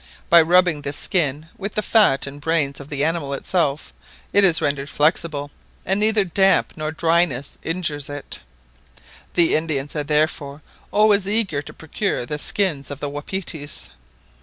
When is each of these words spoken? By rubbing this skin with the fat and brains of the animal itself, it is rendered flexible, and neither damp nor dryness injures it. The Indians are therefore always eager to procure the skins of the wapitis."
By 0.31 0.41
rubbing 0.41 0.81
this 0.81 0.97
skin 0.97 1.49
with 1.59 1.75
the 1.75 1.83
fat 1.83 2.25
and 2.25 2.41
brains 2.41 2.79
of 2.79 2.89
the 2.89 3.03
animal 3.03 3.33
itself, 3.35 3.93
it 4.33 4.43
is 4.43 4.59
rendered 4.59 4.89
flexible, 4.89 5.51
and 5.85 5.99
neither 5.99 6.23
damp 6.25 6.73
nor 6.75 6.91
dryness 6.91 7.59
injures 7.61 8.09
it. 8.09 8.39
The 9.35 9.53
Indians 9.53 9.95
are 9.95 10.03
therefore 10.03 10.63
always 10.91 11.27
eager 11.27 11.61
to 11.61 11.71
procure 11.71 12.25
the 12.25 12.39
skins 12.39 12.89
of 12.89 12.99
the 12.99 13.11
wapitis." 13.11 13.91